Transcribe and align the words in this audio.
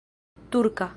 turka 0.49 0.89